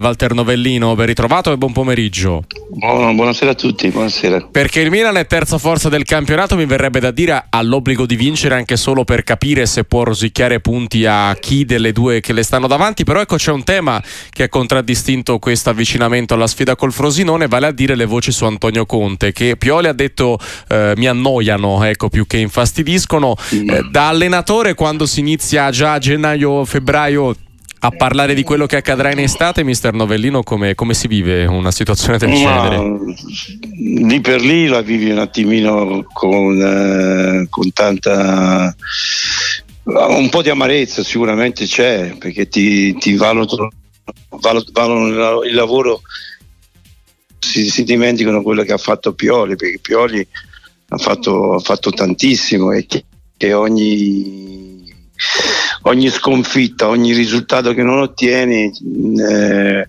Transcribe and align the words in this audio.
Walter 0.00 0.32
Novellino, 0.32 0.94
ben 0.94 1.06
ritrovato 1.06 1.50
e 1.50 1.56
buon 1.56 1.72
pomeriggio. 1.72 2.44
Buon, 2.70 3.16
buonasera 3.16 3.50
a 3.50 3.54
tutti, 3.54 3.88
buonasera. 3.88 4.46
Perché 4.52 4.78
il 4.78 4.90
Milan 4.90 5.16
è 5.16 5.26
terza 5.26 5.58
forza 5.58 5.88
del 5.88 6.04
campionato, 6.04 6.54
mi 6.54 6.66
verrebbe 6.66 7.00
da 7.00 7.10
dire 7.10 7.46
ha 7.50 7.62
l'obbligo 7.62 8.06
di 8.06 8.14
vincere 8.14 8.54
anche 8.54 8.76
solo 8.76 9.02
per 9.02 9.24
capire 9.24 9.66
se 9.66 9.82
può 9.82 10.04
rosicchiare 10.04 10.60
punti 10.60 11.04
a 11.04 11.36
chi 11.40 11.64
delle 11.64 11.90
due 11.90 12.20
che 12.20 12.32
le 12.32 12.44
stanno 12.44 12.68
davanti, 12.68 13.02
però 13.02 13.20
ecco 13.20 13.34
c'è 13.34 13.50
un 13.50 13.64
tema 13.64 14.00
che 14.30 14.44
ha 14.44 14.48
contraddistinto 14.48 15.40
questo 15.40 15.70
avvicinamento 15.70 16.34
alla 16.34 16.46
sfida 16.46 16.76
col 16.76 16.92
Frosinone, 16.92 17.48
vale 17.48 17.66
a 17.66 17.72
dire 17.72 17.96
le 17.96 18.04
voci 18.04 18.30
su 18.30 18.44
Antonio 18.44 18.86
Conte, 18.86 19.32
che 19.32 19.56
Pioli 19.56 19.88
ha 19.88 19.92
detto 19.92 20.38
eh, 20.68 20.92
mi 20.96 21.08
annoiano, 21.08 21.82
ecco, 21.82 22.08
più 22.08 22.24
che 22.24 22.36
infastidiscono. 22.36 23.34
Mm. 23.52 23.68
Eh, 23.68 23.88
da 23.90 24.06
allenatore 24.10 24.74
quando 24.74 25.06
si 25.06 25.18
inizia 25.18 25.70
già 25.70 25.94
a 25.94 25.98
gennaio-febbraio 25.98 27.34
a 27.80 27.90
parlare 27.90 28.34
di 28.34 28.42
quello 28.42 28.66
che 28.66 28.76
accadrà 28.76 29.10
in 29.12 29.20
estate, 29.20 29.62
mister 29.62 29.92
Novellino, 29.92 30.42
come, 30.42 30.74
come 30.74 30.94
si 30.94 31.06
vive 31.06 31.46
una 31.46 31.70
situazione 31.70 32.18
del 32.18 32.32
genere? 32.32 33.14
Lì 33.76 34.20
per 34.20 34.40
lì 34.40 34.66
la 34.66 34.80
vivi 34.80 35.10
un 35.10 35.18
attimino 35.18 36.04
con, 36.12 36.60
eh, 36.60 37.46
con 37.48 37.72
tanta 37.72 38.74
un 39.88 40.28
po' 40.28 40.42
di 40.42 40.50
amarezza 40.50 41.02
sicuramente 41.02 41.64
c'è 41.64 42.14
perché 42.18 42.48
ti, 42.48 42.94
ti 42.96 43.16
valutano, 43.16 43.70
valutano, 44.28 45.42
il 45.44 45.54
lavoro 45.54 46.02
si, 47.38 47.70
si, 47.70 47.84
dimenticano 47.84 48.42
quello 48.42 48.64
che 48.64 48.74
ha 48.74 48.78
fatto 48.78 49.14
Pioli 49.14 49.56
perché 49.56 49.78
Pioli 49.78 50.26
ha 50.90 50.98
fatto, 50.98 51.54
ha 51.54 51.58
fatto 51.60 51.90
tantissimo 51.90 52.72
e 52.72 52.84
che, 52.86 53.04
che 53.36 53.54
ogni 53.54 54.57
ogni 55.82 56.08
sconfitta, 56.08 56.88
ogni 56.88 57.12
risultato 57.12 57.72
che 57.74 57.82
non 57.82 57.98
ottieni 57.98 58.70
eh, 59.18 59.88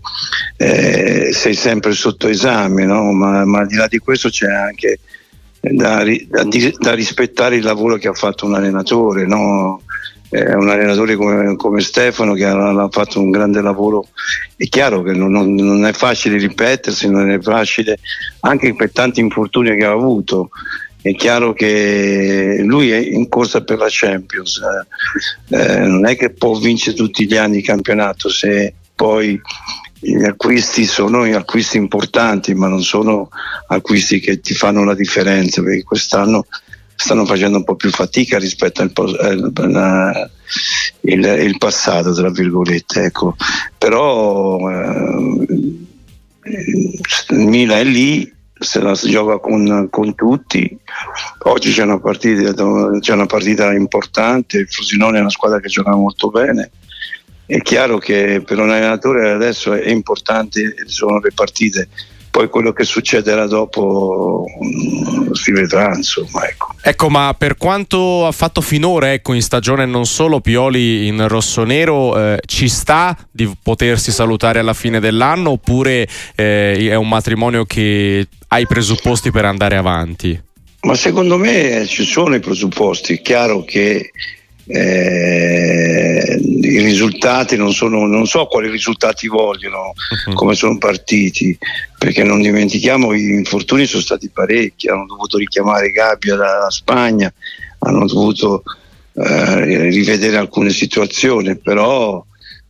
eh, 0.58 1.30
sei 1.34 1.54
sempre 1.54 1.94
sotto 1.94 2.28
esame, 2.28 2.86
no? 2.86 3.12
ma, 3.12 3.46
ma, 3.46 3.60
al 3.60 3.68
di 3.68 3.76
là 3.76 3.88
di 3.88 3.98
questo 3.98 4.30
c'è 4.30 4.52
anche 4.52 5.00
da, 5.62 6.04
da, 6.28 6.48
da 6.78 6.94
rispettare 6.94 7.58
il 7.58 7.64
lavoro 7.64 7.98
che 7.98 8.08
ha 8.08 8.14
fatto 8.14 8.46
un 8.46 8.56
allenatore. 8.56 9.26
No? 9.26 9.82
Eh, 10.32 10.54
un 10.54 10.70
allenatore 10.70 11.16
come, 11.16 11.56
come, 11.56 11.82
Stefano 11.82 12.34
che 12.34 12.46
ha, 12.46 12.54
ha, 12.54 12.90
fatto 12.90 13.20
un 13.20 13.32
grande 13.32 13.62
lavoro. 13.62 14.06
È 14.56 14.66
chiaro 14.66 15.02
che 15.02 15.14
non, 15.14 15.32
non, 15.32 15.54
non, 15.56 15.86
è 15.86 15.92
facile 15.92 16.38
ripetersi, 16.38 17.10
non 17.10 17.32
è 17.32 17.40
facile 17.40 17.98
anche 18.42 18.76
per 18.76 18.92
tanti 18.92 19.22
infortuni 19.22 19.76
che 19.76 19.86
ha 19.86 19.92
avuto 19.92 20.52
è 21.02 21.16
chiaro 21.16 21.54
che 21.54 22.62
lui 22.64 22.92
è 22.92 22.98
in 22.98 23.30
corsa 23.30 23.62
per 23.62 23.78
la 23.78 23.88
Champions, 23.90 24.60
eh, 25.50 25.80
non 25.80 26.06
è 26.06 26.18
che 26.18 26.32
può 26.32 26.58
vincere 26.58 26.96
tutti 26.96 27.26
gli 27.26 27.38
anni 27.38 27.58
il 27.58 27.64
campionato 27.64 28.30
se 28.30 28.74
poi 28.96 29.40
gli 30.00 30.24
acquisti 30.24 30.86
sono 30.86 31.24
acquisti 31.24 31.78
importanti, 31.78 32.54
ma 32.54 32.68
non 32.68 32.84
sono 32.84 33.30
acquisti 33.68 34.20
che 34.20 34.40
ti 34.40 34.54
fanno 34.54 34.84
la 34.84 34.96
differenza, 34.96 35.62
perché 35.62 35.84
quest'anno 35.84 36.46
stanno 36.96 37.26
facendo 37.26 37.58
un 37.58 37.64
po' 37.64 37.76
più 37.76 37.92
fatica 37.92 38.38
rispetto 38.38 38.82
al, 38.82 38.92
al, 38.96 40.32
il, 41.02 41.24
il, 41.24 41.58
passato, 41.58 42.14
tra 42.14 42.30
virgolette. 42.30 43.04
Ecco. 43.04 43.36
Però 43.78 44.70
eh, 44.70 45.46
il 47.30 47.48
Milan 47.48 47.78
è 47.78 47.84
lì, 47.84 48.34
se 48.60 48.82
la 48.82 48.94
gioca 48.94 49.38
con, 49.38 49.88
con 49.90 50.14
tutti. 50.16 50.78
Oggi 51.44 51.72
c'è 51.72 51.84
una, 51.84 52.00
partita, 52.00 52.54
c'è 53.00 53.14
una 53.14 53.26
partita 53.26 53.74
importante, 53.74 54.58
il 54.60 54.68
Frosinone 54.68 55.18
è 55.18 55.22
una 55.22 55.30
squadra 55.30 55.60
che 55.60 55.70
gioca 55.70 55.96
molto 55.96 56.30
bene. 56.30 56.72
È 57.46 57.62
chiaro 57.62 57.98
che 57.98 58.44
per 58.46 58.60
un 58.60 58.70
allenatore 58.70 59.32
adesso 59.32 59.74
è 59.74 59.90
importante, 59.90 60.76
sono 60.86 61.20
le 61.20 61.32
partite 61.34 61.90
poi 62.30 62.50
quello 62.50 62.74
che 62.74 62.84
succederà 62.84 63.48
dopo 63.48 64.46
mm, 64.64 65.32
si 65.32 65.52
vedrà 65.52 65.94
insomma 65.96 66.48
ecco. 66.48 66.74
ecco. 66.82 67.10
ma 67.10 67.34
per 67.38 67.58
quanto 67.58 68.26
ha 68.26 68.32
fatto 68.32 68.62
finora 68.62 69.14
ecco, 69.14 69.34
in 69.34 69.42
stagione 69.42 69.86
non 69.86 70.06
solo 70.06 70.40
Pioli 70.40 71.08
in 71.08 71.28
rossonero 71.28 72.18
eh, 72.18 72.40
ci 72.46 72.68
sta 72.68 73.18
di 73.32 73.50
potersi 73.62 74.12
salutare 74.12 74.60
alla 74.60 74.74
fine 74.74 75.00
dell'anno 75.00 75.52
oppure 75.52 76.08
eh, 76.36 76.90
è 76.90 76.96
un 76.96 77.08
matrimonio 77.08 77.66
che 77.66 78.28
ha 78.48 78.60
i 78.60 78.68
presupposti 78.68 79.32
per 79.32 79.46
andare 79.46 79.76
avanti? 79.76 80.40
Ma 80.82 80.96
secondo 80.96 81.38
me 81.38 81.86
ci 81.88 82.06
sono 82.06 82.36
i 82.36 82.40
presupposti, 82.40 83.16
è 83.16 83.22
chiaro 83.22 83.64
che 83.64 84.12
eh, 84.72 86.40
i 86.40 86.80
risultati 86.84 87.58
non 87.58 87.74
sono, 87.74 88.06
non 88.06 88.28
so 88.28 88.46
quali 88.46 88.70
risultati 88.70 89.28
vogliono, 89.28 89.94
uh-huh. 90.28 90.34
come 90.34 90.54
sono 90.54 90.78
partiti, 90.78 91.58
perché 91.98 92.24
non 92.24 92.42
dimentichiamo 92.42 93.16
gli 93.16 93.32
infortuni 93.32 93.88
sono 93.88 94.04
stati 94.04 94.30
parecchi, 94.30 94.88
hanno 94.88 95.08
dovuto 95.08 95.38
richiamare 95.38 95.90
Gabbia 95.90 96.36
dalla 96.36 96.70
Spagna, 96.70 97.34
hanno 97.80 98.06
dovuto 98.06 98.62
eh, 99.14 99.90
rivedere 99.90 100.38
alcune 100.38 100.70
situazioni, 100.70 101.58
però 101.58 102.24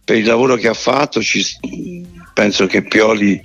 per 0.03 0.15
il 0.15 0.25
lavoro 0.25 0.55
che 0.55 0.69
ha 0.69 0.73
fatto 0.73 1.21
ci, 1.21 1.45
penso 2.33 2.65
che 2.65 2.83
Pioli 2.83 3.41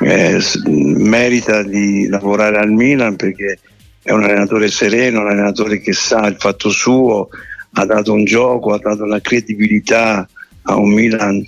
eh, 0.00 0.40
merita 0.64 1.62
di 1.62 2.08
lavorare 2.08 2.56
al 2.56 2.70
Milan 2.70 3.16
perché 3.16 3.58
è 4.02 4.10
un 4.10 4.24
allenatore 4.24 4.68
sereno, 4.68 5.20
un 5.20 5.28
allenatore 5.28 5.78
che 5.80 5.92
sa 5.92 6.26
il 6.26 6.36
fatto 6.38 6.70
suo, 6.70 7.28
ha 7.74 7.84
dato 7.84 8.12
un 8.12 8.24
gioco, 8.24 8.72
ha 8.72 8.78
dato 8.78 9.04
una 9.04 9.20
credibilità 9.20 10.28
a 10.62 10.76
un 10.76 10.92
Milan 10.92 11.46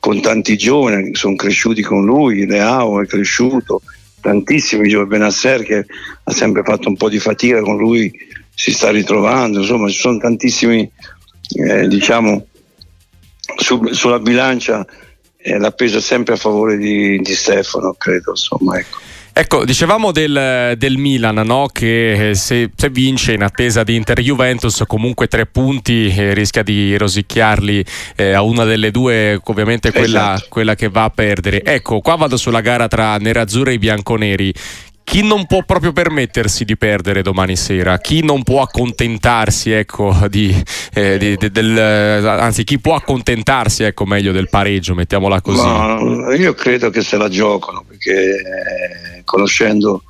con 0.00 0.20
tanti 0.20 0.56
giovani 0.56 1.10
che 1.10 1.16
sono 1.16 1.34
cresciuti 1.34 1.82
con 1.82 2.04
lui, 2.04 2.46
Leao 2.46 3.02
è 3.02 3.06
cresciuto, 3.06 3.82
tantissimi 4.20 4.88
giovani, 4.88 5.08
Benasser 5.08 5.62
che 5.62 5.86
ha 6.22 6.32
sempre 6.32 6.62
fatto 6.62 6.88
un 6.88 6.96
po' 6.96 7.08
di 7.08 7.18
fatica 7.18 7.60
con 7.60 7.76
lui, 7.76 8.12
si 8.54 8.72
sta 8.72 8.90
ritrovando, 8.90 9.60
insomma 9.60 9.88
ci 9.88 9.98
sono 9.98 10.18
tantissimi, 10.18 10.88
eh, 11.58 11.88
diciamo, 11.88 12.46
su, 13.56 13.92
sulla 13.92 14.18
bilancia 14.18 14.86
eh, 15.36 15.58
la 15.58 15.72
pesa 15.72 16.00
sempre 16.00 16.34
a 16.34 16.38
favore 16.38 16.76
di, 16.76 17.18
di 17.20 17.34
Stefano, 17.34 17.94
credo, 17.94 18.30
insomma, 18.30 18.78
ecco. 18.78 18.98
Ecco, 19.38 19.66
dicevamo 19.66 20.12
del, 20.12 20.76
del 20.78 20.96
Milan 20.96 21.34
no? 21.44 21.68
che 21.70 22.30
eh, 22.30 22.34
se, 22.34 22.70
se, 22.74 22.88
vince 22.88 23.34
in 23.34 23.42
attesa 23.42 23.84
di 23.84 23.94
Inter-Juventus 23.94 24.84
comunque 24.86 25.26
tre 25.26 25.44
punti 25.44 26.08
eh, 26.08 26.32
rischia 26.32 26.62
di 26.62 26.96
rosicchiarli 26.96 27.84
eh, 28.16 28.32
a 28.32 28.40
una 28.40 28.64
delle 28.64 28.90
due, 28.90 29.38
ovviamente 29.44 29.92
quella, 29.92 30.36
esatto. 30.36 30.46
quella, 30.48 30.74
che 30.74 30.88
va 30.88 31.04
a 31.04 31.10
perdere. 31.10 31.62
Ecco, 31.62 32.00
qua 32.00 32.14
vado 32.14 32.38
sulla 32.38 32.62
gara 32.62 32.88
tra 32.88 33.18
nerazzurri 33.18 33.74
e 33.74 33.78
bianconeri 33.78 34.54
chi 35.06 35.22
non 35.22 35.46
può 35.46 35.62
proprio 35.62 35.92
permettersi 35.92 36.64
di 36.64 36.76
perdere 36.76 37.22
domani 37.22 37.54
sera, 37.54 37.96
chi 37.98 38.24
non 38.24 38.42
può 38.42 38.60
accontentarsi, 38.60 39.70
ecco, 39.70 40.12
di, 40.28 40.52
eh, 40.94 41.16
di, 41.16 41.36
di, 41.36 41.48
del, 41.52 41.78
anzi, 41.78 42.64
chi 42.64 42.80
può 42.80 42.96
accontentarsi, 42.96 43.84
ecco, 43.84 44.04
meglio 44.04 44.32
del 44.32 44.48
pareggio, 44.48 44.96
mettiamola 44.96 45.40
così. 45.40 45.64
No, 45.64 46.32
io 46.32 46.54
credo 46.54 46.90
che 46.90 47.02
se 47.02 47.16
la 47.16 47.28
giocano 47.28 47.84
perché 48.06 49.22
conoscendo, 49.24 50.04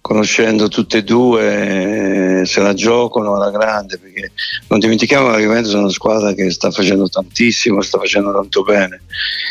conoscendo 0.00 0.68
tutte 0.68 0.98
e 0.98 1.04
due 1.04 2.40
eh, 2.40 2.46
se 2.46 2.60
la 2.60 2.72
giocano 2.72 3.34
alla 3.34 3.50
grande 3.50 3.98
perché 3.98 4.32
non 4.68 4.78
dimentichiamo 4.78 5.26
che 5.26 5.32
la 5.32 5.42
Juventus 5.42 5.74
è 5.74 5.78
una 5.78 5.90
squadra 5.90 6.32
che 6.32 6.50
sta 6.50 6.70
facendo 6.70 7.08
tantissimo, 7.08 7.82
sta 7.82 7.98
facendo 7.98 8.32
tanto 8.32 8.62
bene. 8.62 9.02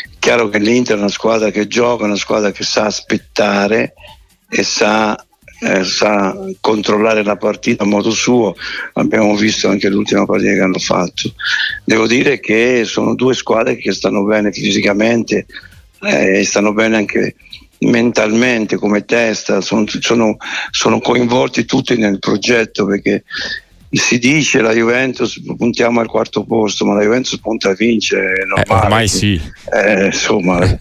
È 0.04 0.16
chiaro 0.18 0.48
che 0.48 0.58
l'Inter 0.58 0.96
è 0.96 0.98
una 0.98 1.08
squadra 1.08 1.50
che 1.50 1.68
gioca, 1.68 2.04
una 2.04 2.16
squadra 2.16 2.50
che 2.50 2.64
sa 2.64 2.86
aspettare 2.86 3.94
e 4.48 4.62
sa, 4.64 5.16
eh, 5.60 5.84
sa, 5.84 6.36
controllare 6.60 7.22
la 7.22 7.36
partita 7.36 7.84
a 7.84 7.86
modo 7.86 8.10
suo, 8.10 8.54
abbiamo 8.94 9.34
visto 9.36 9.68
anche 9.68 9.88
l'ultima 9.88 10.26
partita 10.26 10.52
che 10.52 10.60
hanno 10.60 10.78
fatto. 10.78 11.32
Devo 11.84 12.06
dire 12.06 12.40
che 12.40 12.84
sono 12.84 13.14
due 13.14 13.34
squadre 13.34 13.76
che 13.76 13.92
stanno 13.92 14.24
bene 14.24 14.50
fisicamente 14.52 15.46
eh, 16.02 16.40
e 16.40 16.44
stanno 16.44 16.72
bene 16.72 16.96
anche 16.96 17.34
mentalmente 17.80 18.76
come 18.76 19.04
testa, 19.04 19.60
sono, 19.60 19.84
sono, 19.86 20.36
sono 20.70 21.00
coinvolti 21.00 21.64
tutti 21.64 21.96
nel 21.96 22.18
progetto 22.18 22.86
perché 22.86 23.24
si 23.90 24.18
dice 24.18 24.60
la 24.60 24.72
Juventus 24.72 25.40
puntiamo 25.56 26.00
al 26.00 26.08
quarto 26.08 26.44
posto, 26.44 26.84
ma 26.84 26.94
la 26.94 27.02
Juventus 27.02 27.38
punta 27.40 27.70
a 27.70 27.74
vincere. 27.74 28.42
Eh, 28.42 28.72
ormai 28.72 29.08
sì. 29.08 29.40
Eh, 29.72 30.06
insomma, 30.06 30.58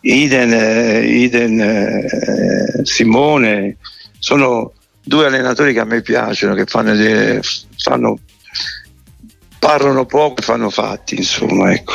Iden, 0.00 1.04
Iden 1.04 1.60
eh, 1.60 2.84
Simone, 2.84 3.76
sono 4.18 4.72
due 5.02 5.26
allenatori 5.26 5.72
che 5.72 5.80
a 5.80 5.84
me 5.84 6.02
piacciono, 6.02 6.54
che 6.54 6.64
fanno, 6.66 6.94
fanno 7.76 8.18
parlano 9.58 10.06
poco 10.06 10.40
e 10.40 10.44
fanno 10.44 10.70
fatti, 10.70 11.16
insomma, 11.16 11.72
ecco. 11.72 11.92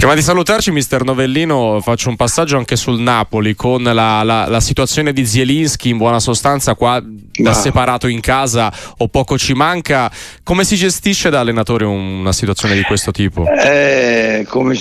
Prima 0.00 0.14
di 0.14 0.22
salutarci, 0.22 0.70
mister 0.70 1.04
Novellino, 1.04 1.78
faccio 1.82 2.08
un 2.08 2.16
passaggio 2.16 2.56
anche 2.56 2.74
sul 2.74 2.98
Napoli 2.98 3.54
con 3.54 3.82
la, 3.82 4.22
la, 4.22 4.46
la 4.48 4.60
situazione 4.60 5.12
di 5.12 5.26
Zielinski. 5.26 5.90
In 5.90 5.98
buona 5.98 6.20
sostanza, 6.20 6.74
qua 6.74 7.04
da 7.04 7.52
separato 7.52 8.06
in 8.06 8.20
casa 8.20 8.72
o 8.96 9.08
poco 9.08 9.36
ci 9.36 9.52
manca. 9.52 10.10
Come 10.42 10.64
si 10.64 10.76
gestisce 10.76 11.28
da 11.28 11.40
allenatore 11.40 11.84
una 11.84 12.32
situazione 12.32 12.76
di 12.76 12.82
questo 12.82 13.10
tipo? 13.10 13.44
Eh, 13.46 14.46
come, 14.48 14.74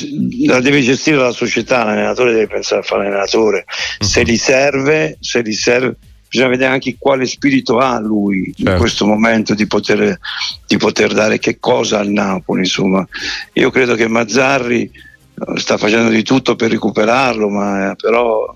la 0.46 0.62
deve 0.62 0.80
gestire 0.80 1.18
la 1.18 1.32
società, 1.32 1.84
l'allenatore 1.84 2.32
deve 2.32 2.48
pensare 2.48 2.80
a 2.80 2.84
fare 2.86 3.04
l'allenatore. 3.04 3.66
Uh-huh. 4.00 4.08
Se 4.08 4.24
gli 4.24 4.38
serve, 4.38 5.18
se 5.20 5.42
gli 5.42 5.52
serve 5.52 5.98
bisogna 6.30 6.50
vedere 6.50 6.72
anche 6.72 6.96
quale 6.98 7.26
spirito 7.26 7.80
ha 7.80 8.00
lui 8.00 8.54
certo. 8.56 8.72
in 8.72 8.78
questo 8.78 9.06
momento 9.06 9.54
di 9.54 9.68
poter, 9.68 10.18
di 10.66 10.78
poter, 10.78 11.12
dare 11.12 11.40
che 11.40 11.60
cosa 11.60 12.00
al 12.00 12.08
Napoli. 12.08 12.62
Insomma. 12.62 13.06
Io 13.54 13.70
credo 13.70 13.96
che 13.96 14.08
Mazzarri 14.08 15.08
sta 15.56 15.78
facendo 15.78 16.10
di 16.10 16.24
tutto 16.24 16.56
per 16.56 16.72
recuperarlo, 16.72 17.50
ma 17.50 17.96
però 18.00 18.54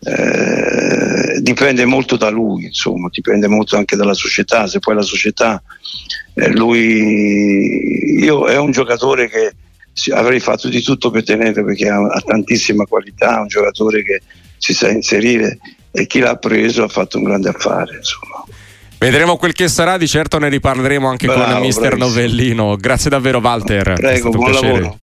eh, 0.00 1.40
dipende 1.40 1.84
molto 1.84 2.16
da 2.16 2.28
lui, 2.30 2.64
insomma, 2.64 3.08
dipende 3.10 3.48
molto 3.48 3.76
anche 3.76 3.96
dalla 3.96 4.14
società. 4.14 4.66
Se 4.66 4.78
poi 4.78 4.94
la 4.94 5.02
società, 5.02 5.62
eh, 6.34 6.50
lui, 6.50 8.20
io 8.20 8.46
è 8.46 8.58
un 8.58 8.70
giocatore 8.70 9.28
che 9.28 9.52
avrei 10.12 10.40
fatto 10.40 10.68
di 10.68 10.82
tutto 10.82 11.10
per 11.10 11.24
tenerlo 11.24 11.64
perché 11.64 11.88
ha, 11.88 11.98
ha 11.98 12.20
tantissima 12.20 12.84
qualità, 12.84 13.40
un 13.40 13.46
giocatore 13.46 14.02
che 14.02 14.20
si 14.58 14.74
sa 14.74 14.90
inserire 14.90 15.58
e 15.92 16.06
chi 16.06 16.18
l'ha 16.18 16.36
preso 16.36 16.82
ha 16.82 16.88
fatto 16.88 17.18
un 17.18 17.24
grande 17.24 17.48
affare. 17.50 17.96
Insomma. 17.96 18.44
Vedremo 18.98 19.36
quel 19.36 19.52
che 19.52 19.68
sarà, 19.68 19.98
di 19.98 20.08
certo 20.08 20.38
ne 20.38 20.48
riparleremo 20.48 21.06
anche 21.06 21.26
Bravo, 21.26 21.52
con 21.52 21.60
mister 21.60 21.94
bravissimo. 21.94 22.08
Novellino. 22.08 22.76
Grazie 22.76 23.10
davvero 23.10 23.38
Walter. 23.38 23.92
Prego, 23.92 24.30
buon 24.30 24.50
piacere. 24.50 24.72
lavoro. 24.72 24.98